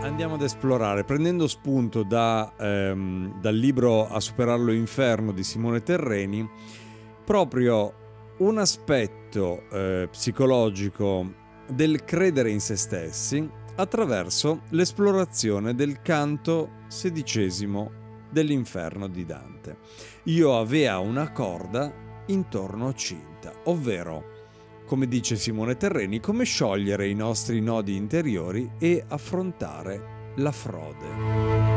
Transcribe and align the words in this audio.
Andiamo 0.00 0.34
ad 0.34 0.42
esplorare 0.42 1.04
prendendo 1.04 1.46
spunto 1.46 2.02
da, 2.02 2.54
ehm, 2.58 3.40
dal 3.40 3.54
libro 3.54 4.08
A 4.08 4.18
superarlo 4.18 4.72
inferno 4.72 5.30
di 5.30 5.44
Simone 5.44 5.80
Terreni 5.80 6.44
proprio 7.24 7.94
un 8.38 8.58
aspetto 8.58 9.62
eh, 9.70 10.08
psicologico 10.10 11.32
del 11.68 12.02
credere 12.02 12.50
in 12.50 12.58
se 12.58 12.74
stessi 12.74 13.48
attraverso 13.76 14.62
l'esplorazione 14.70 15.76
del 15.76 16.02
canto 16.02 16.70
sedicesimo 16.88 17.92
dell'inferno 18.30 19.06
di 19.06 19.24
Dante. 19.24 19.76
Io 20.24 20.58
avea 20.58 20.98
una 20.98 21.30
corda 21.30 21.92
intorno 22.26 22.92
cinta, 22.92 23.52
ovvero 23.66 24.33
come 24.86 25.08
dice 25.08 25.36
Simone 25.36 25.76
Terreni, 25.76 26.20
come 26.20 26.44
sciogliere 26.44 27.08
i 27.08 27.14
nostri 27.14 27.60
nodi 27.60 27.96
interiori 27.96 28.70
e 28.78 29.04
affrontare 29.08 30.32
la 30.36 30.52
frode. 30.52 31.73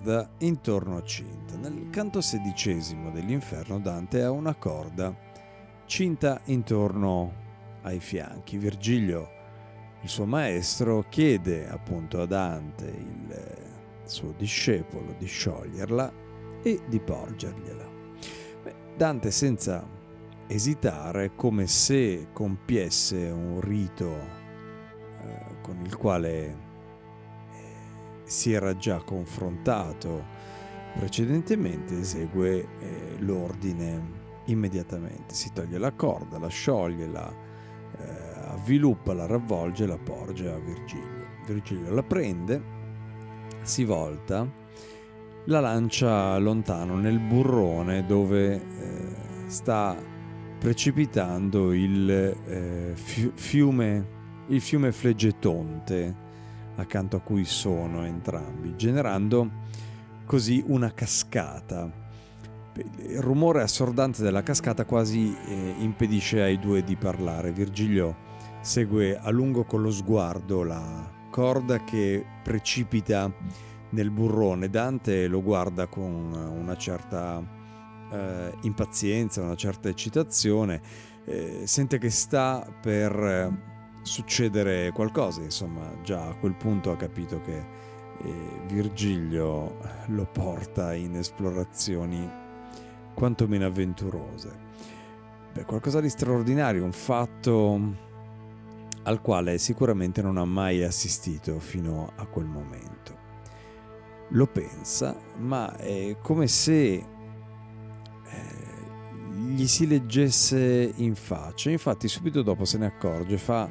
Corda 0.00 0.30
intorno 0.38 0.96
a 0.96 1.02
cinta. 1.02 1.56
Nel 1.56 1.90
canto 1.90 2.22
sedicesimo 2.22 3.10
dell'inferno 3.10 3.78
Dante 3.78 4.22
ha 4.22 4.30
una 4.30 4.54
corda 4.54 5.14
cinta 5.84 6.40
intorno 6.44 7.32
ai 7.82 8.00
fianchi. 8.00 8.56
Virgilio, 8.56 9.28
il 10.00 10.08
suo 10.08 10.24
maestro, 10.24 11.04
chiede 11.10 11.68
appunto 11.68 12.22
a 12.22 12.26
Dante, 12.26 12.86
il 12.86 13.68
suo 14.04 14.32
discepolo, 14.38 15.14
di 15.18 15.26
scioglierla 15.26 16.12
e 16.62 16.80
di 16.88 16.98
porgergliela. 16.98 17.88
Beh, 18.62 18.74
Dante 18.96 19.30
senza 19.30 19.86
esitare, 20.46 21.34
come 21.34 21.66
se 21.66 22.28
compiesse 22.32 23.28
un 23.28 23.60
rito 23.60 24.16
eh, 25.22 25.60
con 25.60 25.78
il 25.84 25.94
quale 25.96 26.68
si 28.30 28.52
era 28.52 28.76
già 28.76 29.02
confrontato 29.02 30.24
precedentemente, 30.96 31.98
esegue 31.98 32.68
eh, 32.78 33.16
l'ordine 33.18 34.18
immediatamente. 34.44 35.34
Si 35.34 35.50
toglie 35.52 35.78
la 35.78 35.90
corda, 35.90 36.38
la 36.38 36.48
scioglie, 36.48 37.08
la 37.08 37.28
eh, 37.28 38.50
avviluppa, 38.50 39.14
la 39.14 39.26
ravvolge 39.26 39.82
e 39.82 39.86
la 39.88 39.98
porge 39.98 40.48
a 40.48 40.58
Virgilio. 40.58 41.26
Virgilio 41.44 41.92
la 41.92 42.04
prende, 42.04 42.62
si 43.62 43.84
volta, 43.84 44.48
la 45.46 45.60
lancia 45.60 46.38
lontano 46.38 46.94
nel 46.94 47.18
burrone 47.18 48.06
dove 48.06 48.54
eh, 48.54 49.06
sta 49.46 49.96
precipitando 50.56 51.72
il 51.72 52.08
eh, 52.08 52.92
fiume, 52.94 54.06
il 54.46 54.60
fiume 54.60 54.92
Fleggetonte 54.92 56.28
accanto 56.80 57.16
a 57.16 57.20
cui 57.20 57.44
sono 57.44 58.04
entrambi, 58.04 58.74
generando 58.76 59.48
così 60.24 60.62
una 60.66 60.92
cascata. 60.92 61.90
Il 62.98 63.20
rumore 63.20 63.62
assordante 63.62 64.22
della 64.22 64.42
cascata 64.42 64.84
quasi 64.84 65.36
eh, 65.46 65.74
impedisce 65.78 66.40
ai 66.40 66.58
due 66.58 66.84
di 66.84 66.96
parlare. 66.96 67.52
Virgilio 67.52 68.28
segue 68.60 69.18
a 69.18 69.30
lungo 69.30 69.64
con 69.64 69.82
lo 69.82 69.90
sguardo 69.90 70.62
la 70.62 71.10
corda 71.30 71.82
che 71.84 72.24
precipita 72.42 73.32
nel 73.90 74.10
burrone. 74.10 74.70
Dante 74.70 75.26
lo 75.26 75.42
guarda 75.42 75.86
con 75.88 76.32
una 76.32 76.76
certa 76.76 77.42
eh, 78.12 78.54
impazienza, 78.62 79.42
una 79.42 79.56
certa 79.56 79.88
eccitazione. 79.88 80.80
Eh, 81.24 81.62
sente 81.64 81.98
che 81.98 82.10
sta 82.10 82.66
per 82.80 83.68
succedere 84.02 84.90
qualcosa, 84.92 85.42
insomma 85.42 85.90
già 86.02 86.28
a 86.28 86.34
quel 86.34 86.54
punto 86.54 86.90
ha 86.90 86.96
capito 86.96 87.40
che 87.40 87.58
eh, 88.22 88.62
Virgilio 88.66 89.76
lo 90.06 90.26
porta 90.26 90.94
in 90.94 91.16
esplorazioni 91.16 92.28
quantomeno 93.14 93.66
avventurose. 93.66 94.68
Beh, 95.52 95.64
qualcosa 95.64 96.00
di 96.00 96.08
straordinario, 96.08 96.84
un 96.84 96.92
fatto 96.92 98.08
al 99.02 99.20
quale 99.20 99.58
sicuramente 99.58 100.22
non 100.22 100.36
ha 100.36 100.44
mai 100.44 100.82
assistito 100.82 101.58
fino 101.58 102.12
a 102.16 102.26
quel 102.26 102.46
momento. 102.46 103.18
Lo 104.30 104.46
pensa, 104.46 105.16
ma 105.38 105.76
è 105.76 106.16
come 106.22 106.46
se 106.46 107.04
gli 109.60 109.66
si 109.66 109.86
leggesse 109.86 110.90
in 110.96 111.14
faccia. 111.14 111.70
Infatti 111.70 112.08
subito 112.08 112.40
dopo 112.40 112.64
se 112.64 112.78
ne 112.78 112.86
accorge, 112.86 113.36
fa 113.36 113.68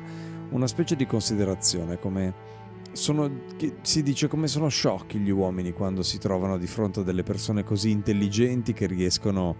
una 0.51 0.67
specie 0.67 0.95
di 0.95 1.07
considerazione 1.07 1.97
come 1.97 2.57
sono, 2.91 3.29
si 3.81 4.03
dice 4.03 4.27
come 4.27 4.47
sono 4.47 4.67
sciocchi 4.67 5.17
gli 5.17 5.29
uomini 5.29 5.73
quando 5.73 6.03
si 6.03 6.19
trovano 6.19 6.57
di 6.57 6.67
fronte 6.67 6.99
a 6.99 7.03
delle 7.03 7.23
persone 7.23 7.63
così 7.63 7.89
intelligenti 7.89 8.73
che 8.73 8.85
riescono 8.85 9.55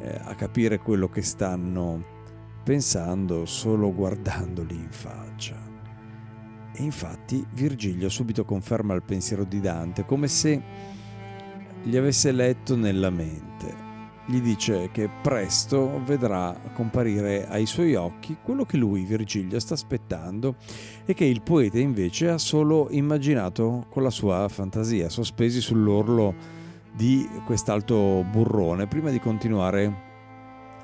eh, 0.00 0.18
a 0.22 0.34
capire 0.34 0.78
quello 0.78 1.08
che 1.08 1.22
stanno 1.22 2.12
pensando 2.62 3.44
solo 3.44 3.92
guardandoli 3.92 4.74
in 4.74 4.90
faccia. 4.90 5.72
E 6.72 6.82
infatti 6.82 7.44
Virgilio 7.52 8.08
subito 8.08 8.44
conferma 8.46 8.94
il 8.94 9.02
pensiero 9.02 9.44
di 9.44 9.60
Dante 9.60 10.06
come 10.06 10.28
se 10.28 10.62
gli 11.82 11.96
avesse 11.96 12.32
letto 12.32 12.74
nella 12.74 13.10
mente 13.10 13.83
gli 14.26 14.40
dice 14.40 14.90
che 14.90 15.08
presto 15.22 16.00
vedrà 16.04 16.58
comparire 16.72 17.46
ai 17.48 17.66
suoi 17.66 17.94
occhi 17.94 18.38
quello 18.42 18.64
che 18.64 18.78
lui, 18.78 19.04
Virgilio, 19.04 19.58
sta 19.58 19.74
aspettando 19.74 20.56
e 21.04 21.12
che 21.12 21.24
il 21.24 21.42
poeta 21.42 21.78
invece 21.78 22.30
ha 22.30 22.38
solo 22.38 22.88
immaginato 22.90 23.86
con 23.90 24.02
la 24.02 24.10
sua 24.10 24.48
fantasia, 24.48 25.08
sospesi 25.08 25.60
sull'orlo 25.60 26.62
di 26.94 27.28
quest'alto 27.44 28.24
burrone 28.30 28.86
prima 28.86 29.10
di 29.10 29.20
continuare 29.20 30.12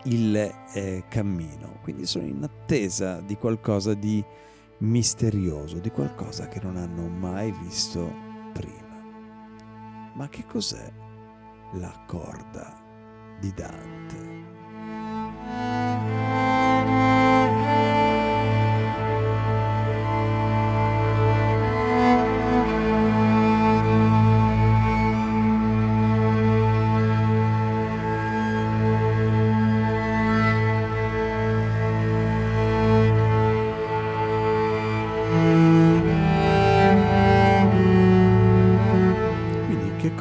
il 0.04 0.36
eh, 0.74 1.04
cammino. 1.08 1.78
Quindi 1.82 2.04
sono 2.06 2.26
in 2.26 2.42
attesa 2.42 3.20
di 3.20 3.36
qualcosa 3.36 3.94
di 3.94 4.22
misterioso, 4.78 5.78
di 5.78 5.90
qualcosa 5.90 6.48
che 6.48 6.60
non 6.62 6.76
hanno 6.76 7.08
mai 7.08 7.52
visto 7.62 8.12
prima. 8.52 8.88
Ma 10.14 10.28
che 10.28 10.44
cos'è 10.46 10.92
la 11.74 12.04
corda? 12.06 12.79
di 13.40 13.52
Dante. 13.54 13.90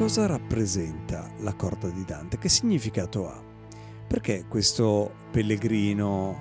cosa 0.09 0.27
rappresenta? 0.27 1.08
La 1.39 1.53
corda 1.53 1.89
di 1.89 2.03
Dante? 2.05 2.37
Che 2.37 2.49
significato 2.49 3.29
ha? 3.29 3.41
Perché 4.07 4.45
questo 4.47 5.13
pellegrino 5.31 6.35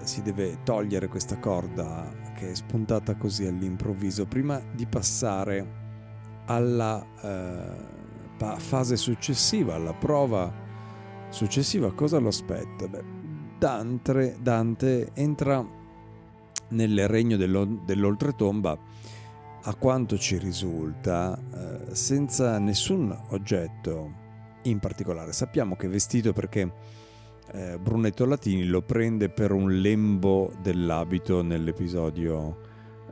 eh, 0.00 0.06
si 0.06 0.22
deve 0.22 0.62
togliere 0.62 1.08
questa 1.08 1.38
corda 1.38 2.12
che 2.34 2.50
è 2.50 2.54
spuntata 2.54 3.16
così 3.16 3.46
all'improvviso 3.46 4.26
prima 4.26 4.60
di 4.74 4.86
passare 4.86 5.86
alla 6.46 7.04
eh, 7.22 8.58
fase 8.58 8.96
successiva, 8.96 9.74
alla 9.74 9.94
prova 9.94 10.52
successiva? 11.30 11.92
Cosa 11.92 12.18
lo 12.18 12.28
aspetta? 12.28 12.86
Beh, 12.86 13.04
Dante, 13.58 14.36
Dante 14.40 15.10
entra 15.14 15.66
nel 16.68 17.08
regno 17.08 17.36
dell'oltretomba 17.36 18.78
a 19.62 19.74
quanto 19.74 20.16
ci 20.16 20.38
risulta 20.38 21.36
eh, 21.36 21.94
senza 21.94 22.58
nessun 22.58 23.16
oggetto 23.30 24.26
in 24.68 24.78
particolare. 24.78 25.32
Sappiamo 25.32 25.76
che 25.76 25.86
è 25.86 25.90
vestito 25.90 26.32
perché 26.32 26.72
eh, 27.52 27.78
Brunetto 27.78 28.24
Latini 28.24 28.64
lo 28.64 28.82
prende 28.82 29.28
per 29.28 29.52
un 29.52 29.80
lembo 29.80 30.52
dell'abito 30.60 31.42
nell'episodio 31.42 32.66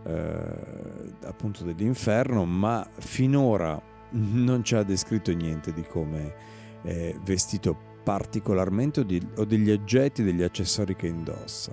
eh, 0.04 1.16
appunto 1.24 1.64
dell'inferno, 1.64 2.44
ma 2.44 2.86
finora 2.98 3.80
non 4.10 4.62
ci 4.62 4.74
ha 4.74 4.82
descritto 4.82 5.32
niente 5.32 5.72
di 5.72 5.82
come 5.82 6.34
è 6.82 7.14
vestito 7.24 7.76
particolarmente 8.04 9.00
o, 9.00 9.02
di, 9.02 9.20
o 9.36 9.44
degli 9.44 9.70
oggetti, 9.70 10.22
degli 10.22 10.42
accessori 10.42 10.94
che 10.94 11.08
indossa. 11.08 11.72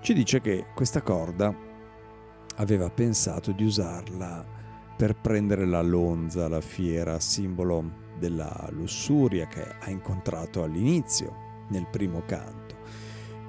Ci 0.00 0.12
dice 0.12 0.40
che 0.40 0.66
questa 0.74 1.00
corda 1.00 1.54
aveva 2.56 2.90
pensato 2.90 3.52
di 3.52 3.64
usarla 3.64 4.44
per 4.96 5.14
prendere 5.14 5.64
la 5.64 5.80
lonza, 5.80 6.48
la 6.48 6.60
fiera, 6.60 7.18
simbolo 7.18 8.01
della 8.22 8.68
lussuria 8.70 9.48
che 9.48 9.66
ha 9.80 9.90
incontrato 9.90 10.62
all'inizio 10.62 11.64
nel 11.70 11.88
primo 11.90 12.22
canto, 12.24 12.76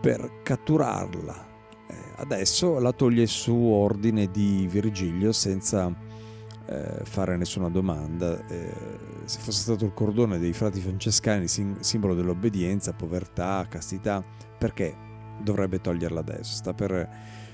per 0.01 0.41
catturarla. 0.41 1.51
Eh, 1.87 1.95
adesso 2.15 2.79
la 2.79 2.91
toglie 2.91 3.27
su 3.27 3.53
ordine 3.55 4.31
di 4.31 4.65
Virgilio 4.67 5.31
senza 5.31 5.95
eh, 6.65 7.01
fare 7.03 7.37
nessuna 7.37 7.69
domanda. 7.69 8.43
Eh, 8.47 8.73
se 9.25 9.39
fosse 9.39 9.61
stato 9.61 9.85
il 9.85 9.93
cordone 9.93 10.39
dei 10.39 10.53
frati 10.53 10.79
francescani, 10.79 11.47
sim- 11.47 11.79
simbolo 11.81 12.15
dell'obbedienza, 12.15 12.93
povertà, 12.93 13.67
castità, 13.69 14.23
perché 14.57 14.95
dovrebbe 15.39 15.81
toglierla 15.81 16.19
adesso? 16.19 16.55
Sta 16.55 16.73
per 16.73 17.09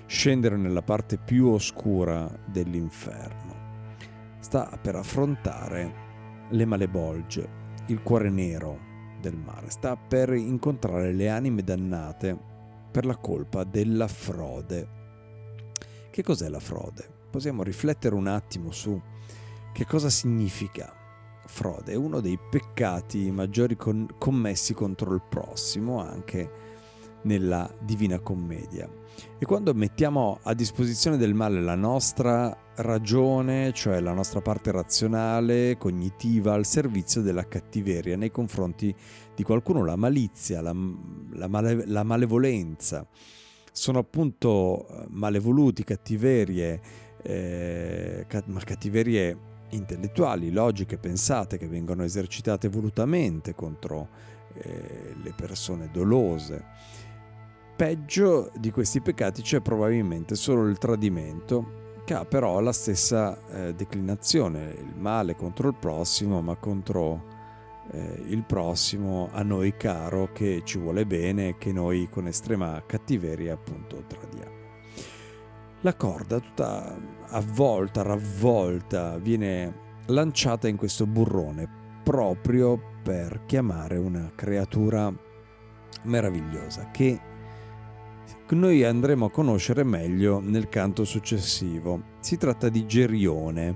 scendere 0.06 0.56
nella 0.56 0.82
parte 0.82 1.18
più 1.18 1.48
oscura 1.48 2.30
dell'inferno. 2.46 3.58
Sta 4.40 4.80
per 4.82 4.96
affrontare 4.96 6.08
le 6.50 6.66
malebolge, 6.66 7.50
il 7.88 8.02
cuore 8.02 8.30
nero, 8.30 8.88
del 9.20 9.36
mare. 9.36 9.70
Sta 9.70 9.96
per 9.96 10.34
incontrare 10.34 11.12
le 11.14 11.30
anime 11.30 11.64
dannate 11.64 12.38
per 12.92 13.06
la 13.06 13.18
colpa 13.18 13.64
della 13.64 14.08
frode. 14.08 14.98
Che 16.10 16.24
cos'è 16.24 16.50
la 16.50 16.60
frode? 16.60 17.08
Possiamo 17.30 17.64
riflettere 17.64 18.16
un 18.16 18.28
attimo 18.28 18.72
su 18.72 19.00
che 19.74 19.86
cosa 19.86 20.10
significa 20.10 20.94
frode. 21.46 21.96
Uno 21.96 22.20
dei 22.20 22.40
peccati 22.50 23.30
maggiori 23.32 23.76
con- 23.76 24.08
commessi 24.18 24.74
contro 24.74 25.14
il 25.14 25.22
prossimo 25.28 26.00
anche 26.00 26.69
nella 27.24 27.72
Divina 27.82 28.20
Commedia. 28.20 28.90
E 29.38 29.46
quando 29.46 29.74
mettiamo 29.74 30.40
a 30.44 30.54
disposizione 30.54 31.18
del 31.18 31.34
male 31.34 31.62
la 31.62 31.76
nostra 31.76 32.56
ragione, 32.78 33.74
cioè 33.74 34.00
la 34.00 34.14
nostra 34.14 34.42
parte 34.42 34.72
razionale, 34.72 35.78
cognitiva, 35.78 36.54
al 36.54 36.66
servizio 36.66 37.22
della 37.22 37.48
cattiveria 37.48 38.16
nei 38.16 38.32
confronti 38.32 38.94
di 39.36 39.44
qualcuno, 39.44 39.84
la 39.84 39.96
malizia, 39.96 40.62
la, 40.62 40.76
la, 41.34 41.48
male, 41.48 41.86
la 41.86 42.04
malevolenza, 42.04 43.06
sono 43.72 44.00
appunto 44.00 44.88
eh, 44.88 45.06
malevoluti, 45.10 45.84
cattiverie, 45.84 46.82
eh, 47.22 48.26
cattiverie 48.28 49.38
intellettuali, 49.72 50.52
logiche, 50.52 50.98
pensate, 50.98 51.58
che 51.58 51.68
vengono 51.68 52.04
esercitate 52.04 52.70
volutamente 52.70 53.54
contro 53.54 54.08
eh, 54.54 55.14
le 55.22 55.34
persone 55.36 55.90
dolose 55.92 56.66
peggio 57.80 58.52
di 58.58 58.72
questi 58.72 59.00
peccati 59.00 59.42
c'è 59.42 59.62
probabilmente 59.62 60.36
solo 60.36 60.68
il 60.68 60.78
tradimento, 60.78 61.94
che 62.04 62.14
ha 62.14 62.26
però 62.26 62.60
la 62.60 62.74
stessa 62.74 63.40
eh, 63.48 63.74
declinazione, 63.74 64.76
il 64.78 64.98
male 64.98 65.34
contro 65.34 65.70
il 65.70 65.76
prossimo, 65.76 66.42
ma 66.42 66.58
contro 66.58 67.24
eh, 67.92 68.22
il 68.28 68.44
prossimo 68.44 69.30
a 69.32 69.44
noi 69.44 69.78
caro 69.78 70.30
che 70.34 70.62
ci 70.66 70.78
vuole 70.78 71.06
bene, 71.06 71.58
che 71.58 71.72
noi 71.72 72.10
con 72.12 72.28
estrema 72.28 72.84
cattiveria 72.86 73.54
appunto 73.54 74.04
tradiamo. 74.06 74.58
La 75.80 75.96
corda 75.96 76.38
tutta 76.42 77.00
avvolta, 77.30 78.02
ravvolta, 78.02 79.18
viene 79.20 79.74
lanciata 80.08 80.68
in 80.68 80.76
questo 80.76 81.08
burrone 81.08 82.02
proprio 82.04 82.78
per 83.02 83.44
chiamare 83.46 83.96
una 83.96 84.34
creatura 84.36 85.14
meravigliosa 86.04 86.90
che 86.92 87.29
noi 88.50 88.84
andremo 88.84 89.26
a 89.26 89.32
conoscere 89.32 89.84
meglio 89.84 90.40
nel 90.40 90.70
canto 90.70 91.06
successivo. 91.06 92.04
Si 92.20 92.38
tratta 92.38 92.70
di 92.70 92.86
Gerione, 92.86 93.76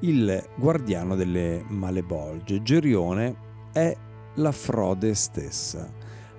il 0.00 0.44
guardiano 0.56 1.14
delle 1.14 1.64
malebolge. 1.68 2.62
Gerione 2.62 3.36
è 3.72 3.96
la 4.34 4.52
frode 4.52 5.14
stessa. 5.14 5.90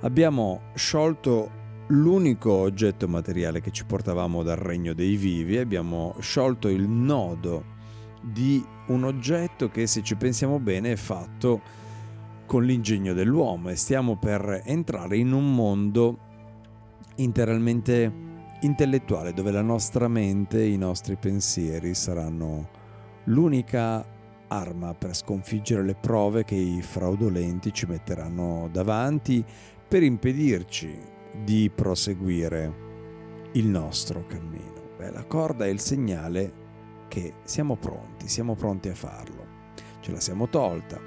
Abbiamo 0.01 0.72
sciolto 0.75 1.50
l'unico 1.88 2.51
oggetto 2.51 3.07
materiale 3.07 3.62
che 3.62 3.72
ci 3.72 3.86
portavamo 3.86 4.44
dal 4.44 4.57
regno 4.57 4.94
dei 4.94 5.16
vivi, 5.16 5.57
abbiamo 5.57 6.16
sciolto 6.19 6.68
il 6.68 6.88
nodo 6.88 7.75
di 8.22 8.63
un 8.88 9.04
oggetto 9.04 9.69
che 9.69 9.88
se 9.88 10.04
ci 10.04 10.16
pensiamo 10.16 10.60
bene 10.60 10.92
è 10.92 10.95
fatto 10.95 11.62
con 12.45 12.63
l'ingegno 12.63 13.13
dell'uomo 13.13 13.69
e 13.69 13.75
stiamo 13.75 14.18
per 14.18 14.62
entrare 14.66 15.18
in 15.18 15.34
un 15.34 15.54
mondo 15.54 16.19
interamente 17.17 18.12
intellettuale, 18.62 19.33
dove 19.33 19.51
la 19.51 19.62
nostra 19.62 20.07
mente 20.07 20.63
i 20.63 20.77
nostri 20.77 21.15
pensieri 21.15 21.93
saranno 21.93 22.69
l'unica 23.25 24.05
arma 24.47 24.93
per 24.93 25.15
sconfiggere 25.15 25.83
le 25.83 25.95
prove 25.95 26.43
che 26.43 26.55
i 26.55 26.81
fraudolenti 26.81 27.74
ci 27.74 27.86
metteranno 27.86 28.69
davanti 28.71 29.43
per 29.88 30.03
impedirci 30.03 30.97
di 31.43 31.69
proseguire 31.74 32.86
il 33.53 33.67
nostro 33.67 34.25
cammino. 34.25 34.91
Beh, 34.97 35.12
la 35.12 35.25
corda 35.25 35.65
è 35.65 35.69
il 35.69 35.79
segnale 35.79 36.65
che 37.07 37.36
siamo 37.43 37.75
pronti, 37.75 38.27
siamo 38.27 38.55
pronti 38.55 38.89
a 38.89 38.95
farlo. 38.95 39.45
Ce 40.00 40.12
la 40.12 40.19
siamo 40.19 40.47
tolta 40.47 41.00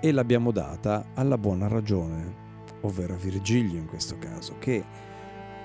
e 0.00 0.12
l'abbiamo 0.12 0.50
data 0.50 1.10
alla 1.14 1.38
buona 1.38 1.68
ragione, 1.68 2.40
ovvero 2.82 3.14
a 3.14 3.18
Virgilio 3.18 3.78
in 3.78 3.86
questo 3.86 4.18
caso, 4.18 4.56
che 4.58 4.84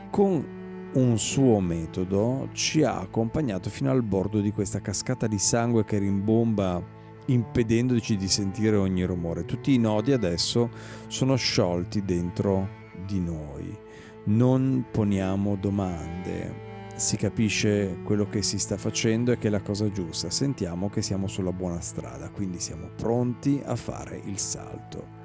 con 0.10 0.56
un 0.94 1.20
suo 1.20 1.60
metodo 1.60 2.50
ci 2.54 2.84
ha 2.84 3.00
accompagnato 3.00 3.70
fino 3.70 3.92
al 3.92 4.04
bordo 4.04 4.40
di 4.40 4.52
questa 4.52 4.82
cascata 4.82 5.28
di 5.28 5.38
sangue 5.38 5.86
che 5.86 5.98
rimbomba 5.98 6.82
impedendoci 7.28 8.16
di 8.16 8.28
sentire 8.28 8.76
ogni 8.78 9.04
rumore. 9.04 9.46
Tutti 9.46 9.74
i 9.74 9.78
nodi 9.78 10.12
adesso 10.12 10.70
sono 11.08 11.36
sciolti 11.36 12.04
dentro 12.04 12.68
di 13.06 13.20
noi. 13.20 13.78
Non 14.26 14.86
poniamo 14.92 15.56
domande, 15.56 16.66
si 16.96 17.16
capisce 17.16 18.00
quello 18.04 18.28
che 18.28 18.42
si 18.42 18.58
sta 18.58 18.78
facendo 18.78 19.32
e 19.32 19.38
che 19.38 19.48
è 19.48 19.52
la 19.52 19.62
cosa 19.62 19.90
giusta, 19.92 20.30
sentiamo 20.30 20.90
che 20.90 21.02
siamo 21.02 21.28
sulla 21.28 21.54
buona 21.54 21.80
strada, 21.80 22.30
quindi 22.30 22.60
siamo 22.60 22.90
pronti 22.96 23.62
a 23.64 23.76
fare 23.76 24.22
il 24.26 24.38
salto. 24.40 25.16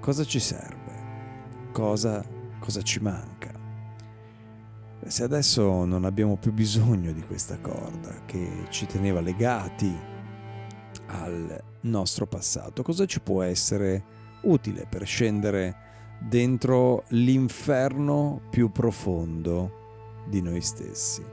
Cosa 0.00 0.24
ci 0.24 0.40
serve? 0.40 1.08
Cosa, 1.72 2.24
cosa 2.58 2.82
ci 2.82 3.00
manca? 3.00 3.59
Se 5.06 5.24
adesso 5.24 5.84
non 5.86 6.04
abbiamo 6.04 6.36
più 6.36 6.52
bisogno 6.52 7.10
di 7.12 7.22
questa 7.22 7.58
corda 7.58 8.22
che 8.26 8.66
ci 8.68 8.86
teneva 8.86 9.20
legati 9.20 9.92
al 11.06 11.62
nostro 11.82 12.26
passato, 12.26 12.82
cosa 12.82 13.06
ci 13.06 13.20
può 13.20 13.42
essere 13.42 14.04
utile 14.42 14.86
per 14.88 15.06
scendere 15.06 15.88
dentro 16.20 17.04
l'inferno 17.08 18.42
più 18.50 18.70
profondo 18.70 20.22
di 20.28 20.42
noi 20.42 20.60
stessi? 20.60 21.24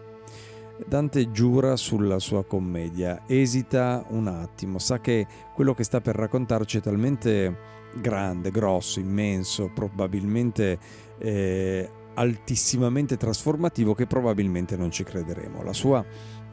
Dante 0.85 1.31
giura 1.31 1.75
sulla 1.75 2.19
sua 2.19 2.45
commedia, 2.45 3.23
esita 3.27 4.05
un 4.09 4.27
attimo, 4.27 4.79
sa 4.79 4.99
che 4.99 5.27
quello 5.53 5.73
che 5.73 5.83
sta 5.83 6.01
per 6.01 6.15
raccontarci 6.15 6.77
è 6.77 6.81
talmente 6.81 7.75
grande, 7.99 8.51
grosso, 8.51 8.99
immenso, 8.99 9.71
probabilmente 9.73 10.79
eh, 11.17 11.89
altissimamente 12.17 13.15
trasformativo 13.15 13.93
che 13.93 14.07
probabilmente 14.07 14.75
non 14.75 14.91
ci 14.91 15.03
crederemo. 15.03 15.63
La 15.63 15.73
sua 15.73 16.03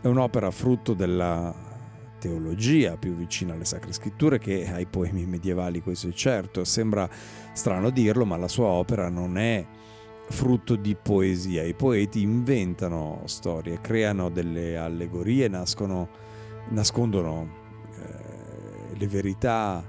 è 0.00 0.06
un'opera 0.06 0.50
frutto 0.50 0.92
della 0.92 1.72
teologia, 2.18 2.96
più 2.96 3.14
vicina 3.14 3.54
alle 3.54 3.64
sacre 3.64 3.92
scritture 3.92 4.38
che 4.38 4.70
ai 4.70 4.86
poemi 4.86 5.26
medievali, 5.26 5.82
questo 5.82 6.08
è 6.08 6.12
certo. 6.12 6.64
Sembra 6.64 7.08
strano 7.52 7.90
dirlo, 7.90 8.24
ma 8.24 8.36
la 8.36 8.48
sua 8.48 8.66
opera 8.66 9.08
non 9.08 9.38
è 9.38 9.66
frutto 10.28 10.76
di 10.76 10.96
poesia. 10.96 11.62
I 11.62 11.74
poeti 11.74 12.20
inventano 12.20 13.22
storie, 13.24 13.80
creano 13.80 14.28
delle 14.28 14.76
allegorie, 14.76 15.48
nascono, 15.48 16.08
nascondono 16.70 17.48
eh, 17.94 18.96
le 18.96 19.06
verità 19.06 19.82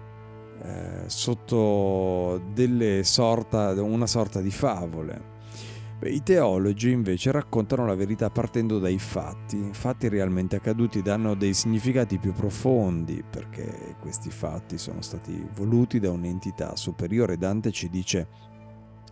eh, 0.61 1.03
sotto 1.07 2.41
sorta, 3.01 3.81
una 3.81 4.07
sorta 4.07 4.41
di 4.41 4.51
favole. 4.51 5.34
I 6.11 6.21
teologi 6.23 6.91
invece 6.91 7.31
raccontano 7.31 7.85
la 7.85 7.95
verità 7.95 8.29
partendo 8.29 8.79
dai 8.79 8.99
fatti, 8.99 9.69
fatti 9.71 10.07
realmente 10.07 10.55
accaduti 10.55 11.01
danno 11.01 11.35
dei 11.35 11.53
significati 11.53 12.19
più 12.19 12.31
profondi 12.31 13.23
perché 13.27 13.95
questi 13.99 14.29
fatti 14.29 14.77
sono 14.77 15.01
stati 15.01 15.47
voluti 15.55 15.99
da 15.99 16.11
un'entità 16.11 16.75
superiore. 16.75 17.37
Dante 17.37 17.71
ci 17.71 17.89
dice 17.89 18.27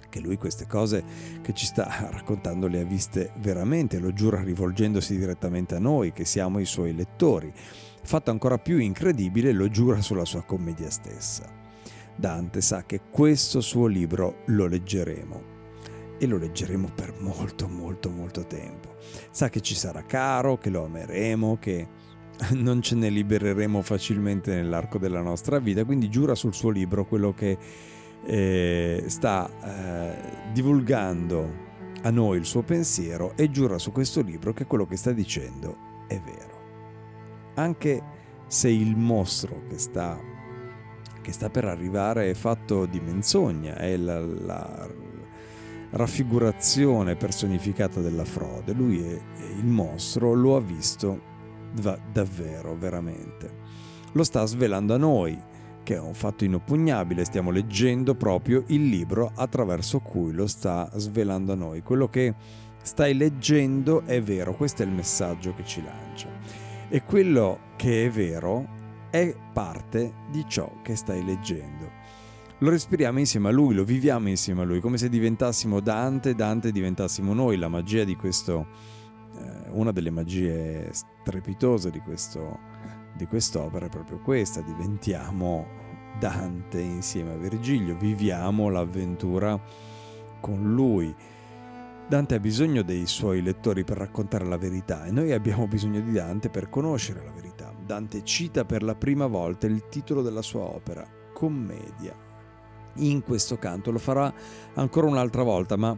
che 0.09 0.19
lui 0.19 0.37
queste 0.37 0.67
cose 0.67 1.03
che 1.41 1.53
ci 1.53 1.65
sta 1.65 1.87
raccontando 2.11 2.67
le 2.67 2.81
ha 2.81 2.85
viste 2.85 3.31
veramente, 3.39 3.97
lo 3.97 4.13
giura 4.13 4.43
rivolgendosi 4.43 5.17
direttamente 5.17 5.75
a 5.75 5.79
noi, 5.79 6.11
che 6.11 6.25
siamo 6.25 6.59
i 6.59 6.65
suoi 6.65 6.93
lettori. 6.93 7.51
Fatto 8.03 8.29
ancora 8.29 8.57
più 8.57 8.77
incredibile, 8.77 9.51
lo 9.51 9.69
giura 9.69 10.01
sulla 10.01 10.25
sua 10.25 10.43
commedia 10.43 10.91
stessa. 10.91 11.43
Dante 12.15 12.61
sa 12.61 12.83
che 12.85 13.01
questo 13.09 13.61
suo 13.61 13.87
libro 13.87 14.43
lo 14.47 14.67
leggeremo 14.67 15.52
e 16.23 16.27
lo 16.27 16.37
leggeremo 16.37 16.89
per 16.95 17.13
molto 17.19 17.67
molto 17.67 18.09
molto 18.09 18.45
tempo. 18.45 18.95
Sa 19.29 19.49
che 19.49 19.59
ci 19.59 19.75
sarà 19.75 20.03
caro, 20.03 20.57
che 20.57 20.69
lo 20.69 20.85
ameremo, 20.85 21.57
che 21.59 21.87
non 22.55 22.81
ce 22.81 22.95
ne 22.95 23.09
libereremo 23.09 23.81
facilmente 23.81 24.53
nell'arco 24.53 24.97
della 24.97 25.21
nostra 25.21 25.59
vita, 25.59 25.83
quindi 25.83 26.09
giura 26.09 26.33
sul 26.33 26.53
suo 26.53 26.69
libro 26.69 27.05
quello 27.05 27.33
che 27.33 27.57
eh, 28.25 29.03
sta 29.07 29.49
eh, 29.63 30.51
divulgando 30.53 31.71
a 32.03 32.09
noi 32.09 32.37
il 32.37 32.45
suo 32.45 32.61
pensiero 32.63 33.33
e 33.35 33.51
giura 33.51 33.77
su 33.77 33.91
questo 33.91 34.21
libro 34.21 34.53
che 34.53 34.65
quello 34.65 34.85
che 34.85 34.95
sta 34.95 35.11
dicendo 35.11 36.05
è 36.07 36.19
vero. 36.21 36.61
Anche 37.55 38.01
se 38.47 38.69
il 38.69 38.95
mostro 38.95 39.63
che 39.67 39.77
sta, 39.77 40.17
che 41.21 41.31
sta 41.33 41.49
per 41.49 41.65
arrivare 41.65 42.29
è 42.29 42.33
fatto 42.33 42.85
di 42.85 43.01
menzogna, 43.01 43.75
è 43.75 43.97
la, 43.97 44.19
la 44.19 45.11
raffigurazione 45.93 47.15
personificata 47.15 48.01
della 48.01 48.25
frode, 48.25 48.73
lui 48.73 49.01
è, 49.01 49.15
è 49.15 49.57
il 49.57 49.65
mostro, 49.65 50.33
lo 50.33 50.55
ha 50.55 50.61
visto 50.61 51.31
da, 51.73 51.97
davvero, 52.11 52.75
veramente. 52.75 53.61
Lo 54.13 54.23
sta 54.23 54.45
svelando 54.45 54.93
a 54.93 54.97
noi, 54.97 55.39
che 55.83 55.95
è 55.95 55.99
un 55.99 56.13
fatto 56.13 56.45
inoppugnabile, 56.45 57.25
stiamo 57.25 57.51
leggendo 57.51 58.15
proprio 58.15 58.63
il 58.67 58.87
libro 58.87 59.31
attraverso 59.35 59.99
cui 59.99 60.31
lo 60.31 60.47
sta 60.47 60.89
svelando 60.95 61.51
a 61.51 61.55
noi. 61.55 61.81
Quello 61.81 62.07
che 62.09 62.33
stai 62.81 63.15
leggendo 63.15 64.03
è 64.05 64.21
vero, 64.21 64.55
questo 64.55 64.83
è 64.83 64.85
il 64.85 64.91
messaggio 64.91 65.53
che 65.53 65.63
ci 65.65 65.83
lancia. 65.83 66.29
E 66.89 67.03
quello 67.03 67.59
che 67.75 68.05
è 68.05 68.09
vero 68.09 68.81
è 69.09 69.35
parte 69.53 70.13
di 70.31 70.43
ciò 70.47 70.81
che 70.81 70.95
stai 70.95 71.23
leggendo. 71.23 72.01
Lo 72.63 72.69
respiriamo 72.69 73.19
insieme 73.19 73.49
a 73.49 73.51
lui, 73.51 73.75
lo 73.75 73.83
viviamo 73.83 74.29
insieme 74.29 74.61
a 74.61 74.63
lui, 74.63 74.79
come 74.79 74.97
se 74.97 75.09
diventassimo 75.09 75.81
Dante, 75.81 76.33
Dante 76.33 76.71
diventassimo 76.71 77.33
noi. 77.33 77.57
La 77.57 77.67
magia 77.67 78.05
di 78.05 78.15
questo, 78.15 78.67
eh, 79.37 79.69
una 79.71 79.91
delle 79.91 80.11
magie 80.11 80.87
strepitose 80.93 81.91
di 81.91 81.99
questo 81.99 82.57
di 83.15 83.25
quest'opera 83.25 83.87
è 83.87 83.89
proprio 83.89 84.19
questa, 84.19 84.61
diventiamo 84.61 85.67
Dante 86.17 86.79
insieme 86.79 87.33
a 87.33 87.37
Virgilio, 87.37 87.97
viviamo 87.97 88.69
l'avventura 88.69 89.61
con 90.39 90.73
lui. 90.73 91.13
Dante 92.07 92.35
ha 92.35 92.39
bisogno 92.39 92.81
dei 92.81 93.07
suoi 93.07 93.41
lettori 93.41 93.83
per 93.83 93.97
raccontare 93.97 94.45
la 94.45 94.57
verità 94.57 95.03
e 95.03 95.11
noi 95.11 95.33
abbiamo 95.33 95.67
bisogno 95.67 95.99
di 95.99 96.13
Dante 96.13 96.49
per 96.49 96.69
conoscere 96.69 97.25
la 97.25 97.31
verità. 97.31 97.73
Dante 97.85 98.23
cita 98.23 98.63
per 98.63 98.83
la 98.83 98.95
prima 98.95 99.27
volta 99.27 99.67
il 99.67 99.89
titolo 99.89 100.21
della 100.21 100.41
sua 100.41 100.61
opera, 100.61 101.05
Commedia. 101.33 102.22
In 102.95 103.23
questo 103.23 103.57
canto 103.57 103.91
lo 103.91 103.97
farà 103.97 104.31
ancora 104.75 105.07
un'altra 105.07 105.43
volta, 105.43 105.75
ma 105.75 105.97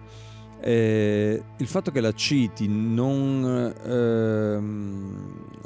eh, 0.62 1.44
il 1.58 1.68
fatto 1.68 1.92
che 1.92 2.02
la 2.02 2.14
citi 2.14 2.68
non, 2.68 3.74
eh, 3.84 4.60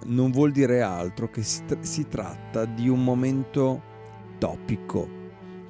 non 0.05 0.31
vuol 0.31 0.51
dire 0.51 0.81
altro 0.81 1.29
che 1.29 1.43
si, 1.43 1.63
si, 1.81 2.07
tratta 2.07 2.65
di 2.65 2.89
un 2.89 3.03
momento 3.03 3.81
topico 4.39 5.07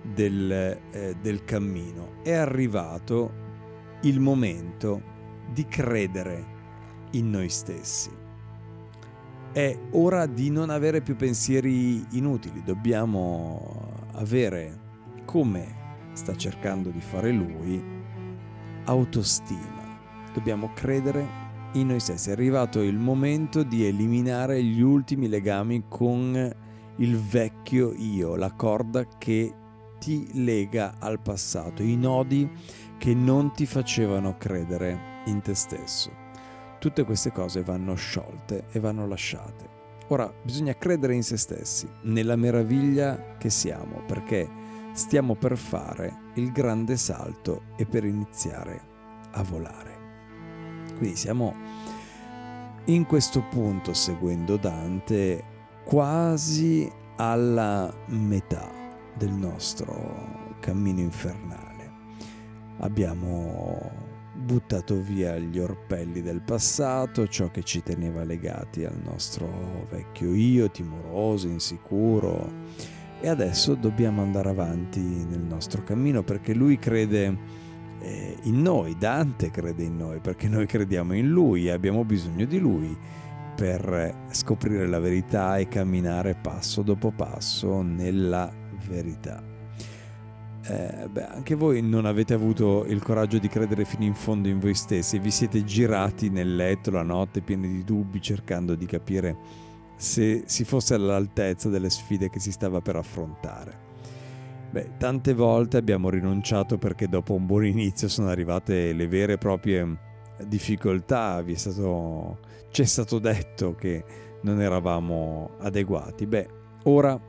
del, 0.01 0.51
eh, 0.92 1.16
del 1.22 1.44
cammino. 1.44 2.22
È 2.24 2.34
arrivato 2.34 3.48
il 4.01 4.20
momento 4.20 5.01
di 5.54 5.66
credere 5.68 6.58
in 7.12 7.30
noi 7.30 7.50
stessi. 7.50 8.10
È 9.51 9.78
ora 9.92 10.25
di 10.28 10.50
non 10.50 10.70
avere 10.70 11.01
più 11.01 11.16
pensieri 11.16 12.06
inutili, 12.12 12.62
dobbiamo 12.63 14.08
avere, 14.13 14.88
come 15.30 16.08
sta 16.14 16.36
cercando 16.36 16.90
di 16.90 17.00
fare 17.00 17.30
lui, 17.30 17.80
autostima. 18.86 20.00
Dobbiamo 20.34 20.72
credere 20.74 21.28
in 21.74 21.86
noi 21.86 22.00
stessi. 22.00 22.30
È 22.30 22.32
arrivato 22.32 22.82
il 22.82 22.98
momento 22.98 23.62
di 23.62 23.86
eliminare 23.86 24.64
gli 24.64 24.82
ultimi 24.82 25.30
legami 25.30 25.84
con 25.88 26.52
il 26.96 27.18
vecchio 27.20 27.94
io, 27.96 28.36
la 28.36 28.52
corda 28.54 29.06
che 29.20 29.54
ti 30.00 30.28
lega 30.44 30.96
al 30.98 31.20
passato, 31.20 31.84
i 31.84 31.96
nodi 31.96 32.50
che 32.98 33.14
non 33.14 33.54
ti 33.54 33.68
facevano 33.68 34.36
credere 34.36 35.22
in 35.26 35.42
te 35.42 35.54
stesso. 35.54 36.10
Tutte 36.80 37.04
queste 37.04 37.32
cose 37.32 37.62
vanno 37.62 37.94
sciolte 37.94 38.66
e 38.72 38.80
vanno 38.80 39.06
lasciate. 39.06 39.78
Ora 40.08 40.34
bisogna 40.42 40.74
credere 40.74 41.14
in 41.14 41.22
se 41.22 41.38
stessi, 41.38 41.88
nella 42.06 42.36
meraviglia 42.36 43.36
che 43.38 43.52
siamo, 43.52 44.02
perché 44.08 44.59
stiamo 44.93 45.36
per 45.36 45.58
fare 45.58 46.31
il 46.36 46.51
grande 46.51 46.98
salto 46.98 47.63
e 47.75 47.86
per 47.86 48.05
iniziare 48.05 48.81
a 49.31 49.43
volare. 49.43 49.98
Quindi 50.98 51.15
siamo 51.15 51.53
in 52.86 53.05
questo 53.05 53.43
punto, 53.50 53.93
seguendo 53.93 54.58
Dante, 54.58 55.43
quasi 55.86 56.91
alla 57.17 57.93
metà 58.08 58.69
del 59.15 59.31
nostro 59.31 60.55
cammino 60.60 61.00
infernale. 61.00 61.67
Abbiamo 62.79 64.08
buttato 64.34 65.01
via 65.01 65.38
gli 65.38 65.60
orpelli 65.60 66.22
del 66.22 66.41
passato, 66.41 67.27
ciò 67.27 67.51
che 67.51 67.63
ci 67.63 67.84
teneva 67.84 68.24
legati 68.24 68.86
al 68.86 69.00
nostro 69.03 69.86
vecchio 69.89 70.34
io, 70.34 70.72
timoroso, 70.72 71.48
insicuro, 71.48 72.51
e 73.22 73.28
adesso 73.28 73.76
dobbiamo 73.76 74.22
andare 74.22 74.50
avanti 74.50 75.00
nel 75.00 75.42
nostro 75.42 75.84
cammino 75.84 76.24
perché 76.24 76.54
lui 76.54 76.78
crede 76.80 77.38
eh, 78.00 78.38
in 78.44 78.62
noi, 78.62 78.96
Dante 78.98 79.52
crede 79.52 79.84
in 79.84 79.98
noi 79.98 80.20
perché 80.20 80.48
noi 80.48 80.66
crediamo 80.66 81.14
in 81.14 81.30
lui 81.30 81.68
e 81.68 81.72
abbiamo 81.72 82.06
bisogno 82.06 82.46
di 82.46 82.60
lui 82.60 82.98
per 83.56 84.28
scoprire 84.32 84.88
la 84.88 85.00
verità 85.00 85.58
e 85.58 85.68
camminare 85.68 86.34
passo 86.34 86.82
dopo 86.82 87.12
passo 87.12 87.82
nella 87.82 88.50
verità. 88.88 89.44
Eh, 90.62 91.08
beh, 91.12 91.28
anche 91.28 91.56
voi 91.56 91.82
non 91.82 92.06
avete 92.06 92.34
avuto 92.34 92.86
il 92.86 93.02
coraggio 93.02 93.38
di 93.38 93.48
credere 93.50 93.84
fino 93.84 94.04
in 94.04 94.14
fondo 94.14 94.48
in 94.48 94.60
voi 94.60 94.76
stessi, 94.76 95.20
vi 95.20 95.32
siete 95.32 95.64
girati 95.66 96.30
nel 96.30 96.56
letto 96.56 96.92
la 96.92 97.04
notte 97.04 97.42
pieni 97.42 97.68
di 97.68 97.84
dubbi 97.84 98.22
cercando 98.22 98.76
di 98.76 98.86
capire 98.86 99.68
se 100.00 100.44
si 100.46 100.63
fosse 100.63 100.94
all'altezza 100.94 101.68
delle 101.68 101.89
sfide 101.89 102.29
che 102.29 102.39
si 102.39 102.53
stava 102.53 102.79
per 102.79 102.96
affrontare. 102.96 103.88
Beh, 104.72 104.91
tante 104.98 105.34
volte 105.34 105.75
abbiamo 105.75 106.10
rinunciato 106.10 106.77
perché 106.77 107.10
dopo 107.10 107.34
un 107.34 107.46
buon 107.46 107.65
inizio 107.65 108.08
sono 108.08 108.29
arrivate 108.29 108.94
le 108.94 109.08
vere 109.08 109.34
e 109.34 109.38
proprie 109.38 110.00
difficoltà, 110.48 111.44
è 111.44 111.53
stato, 111.56 112.39
ci 112.72 112.82
è 112.82 112.86
stato 112.86 113.20
detto 113.20 113.75
che 113.75 114.06
non 114.44 114.62
eravamo 114.62 115.56
adeguati. 115.58 116.25
Beh, 116.25 116.48
ora 116.84 117.20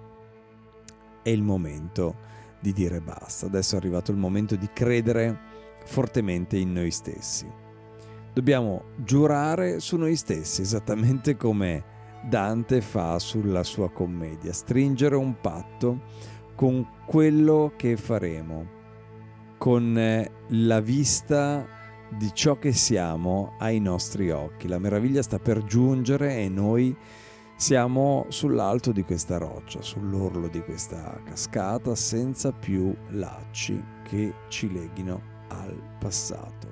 è 1.23 1.29
il 1.29 1.43
momento 1.43 2.15
di 2.61 2.73
dire 2.73 3.01
basta, 3.01 3.47
adesso 3.47 3.75
è 3.75 3.79
arrivato 3.79 4.13
il 4.13 4.17
momento 4.17 4.55
di 4.55 4.69
credere 4.73 5.37
fortemente 5.87 6.57
in 6.57 6.73
noi 6.73 6.93
stessi. 6.93 7.51
Dobbiamo 8.33 8.85
giurare 8.99 9.81
su 9.81 9.97
noi 9.97 10.15
stessi, 10.15 10.63
esattamente 10.63 11.37
come 11.37 11.99
Dante 12.23 12.81
fa 12.81 13.19
sulla 13.19 13.63
sua 13.63 13.91
commedia, 13.91 14.53
stringere 14.53 15.17
un 15.17 15.41
patto 15.41 16.03
con 16.55 16.87
quello 17.07 17.73
che 17.77 17.97
faremo, 17.97 18.67
con 19.59 19.97
eh, 19.99 20.31
la 20.49 20.81
vista 20.81 21.67
di 22.11 22.31
ciò 22.35 22.59
che 22.59 22.73
siamo 22.73 23.55
ai 23.59 23.81
nostri 23.81 24.31
occhi. 24.31 24.69
La 24.69 24.79
meraviglia 24.79 25.23
sta 25.23 25.39
per 25.39 25.65
giungere 25.65 26.39
e 26.39 26.49
noi 26.49 26.97
Siamo 27.61 28.25
sull'alto 28.29 28.91
di 28.91 29.03
questa 29.03 29.37
roccia, 29.37 29.83
sull'orlo 29.83 30.49
di 30.49 30.63
questa 30.63 31.21
cascata, 31.23 31.95
senza 31.95 32.53
più 32.53 32.97
lacci 33.09 33.85
che 34.03 34.33
ci 34.49 34.73
leghino 34.73 35.21
al 35.49 35.79
passato 35.99 36.69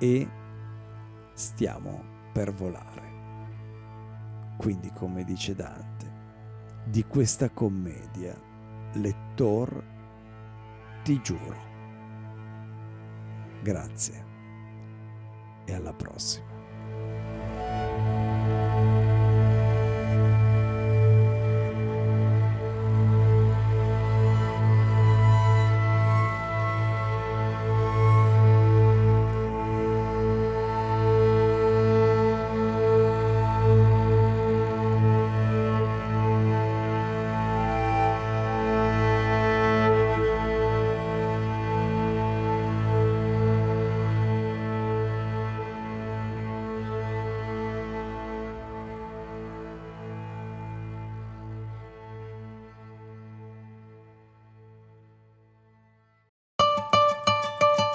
e 0.00 0.28
stiamo 1.34 2.02
per 2.32 2.52
volare. 2.52 3.11
Quindi, 4.56 4.90
come 4.92 5.24
dice 5.24 5.54
Dante, 5.54 6.10
di 6.84 7.04
questa 7.04 7.50
commedia, 7.50 8.34
lettor, 8.94 9.84
ti 11.02 11.20
giuro. 11.22 11.70
Grazie 13.62 14.24
e 15.64 15.74
alla 15.74 15.92
prossima. 15.92 16.51